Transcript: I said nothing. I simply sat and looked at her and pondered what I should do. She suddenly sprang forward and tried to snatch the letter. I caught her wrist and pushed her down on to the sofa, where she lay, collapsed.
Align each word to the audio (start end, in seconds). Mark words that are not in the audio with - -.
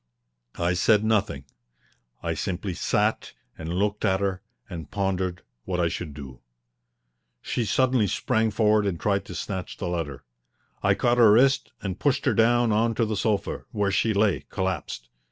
I 0.57 0.73
said 0.73 1.03
nothing. 1.03 1.45
I 2.23 2.33
simply 2.33 2.73
sat 2.73 3.33
and 3.55 3.71
looked 3.71 4.03
at 4.03 4.19
her 4.19 4.41
and 4.67 4.89
pondered 4.89 5.43
what 5.65 5.79
I 5.79 5.89
should 5.89 6.15
do. 6.15 6.39
She 7.39 7.65
suddenly 7.65 8.07
sprang 8.07 8.49
forward 8.49 8.87
and 8.87 8.99
tried 8.99 9.25
to 9.25 9.35
snatch 9.35 9.77
the 9.77 9.87
letter. 9.87 10.23
I 10.81 10.95
caught 10.95 11.19
her 11.19 11.31
wrist 11.33 11.71
and 11.83 11.99
pushed 11.99 12.25
her 12.25 12.33
down 12.33 12.71
on 12.71 12.95
to 12.95 13.05
the 13.05 13.15
sofa, 13.15 13.65
where 13.69 13.91
she 13.91 14.11
lay, 14.11 14.45
collapsed. 14.49 15.07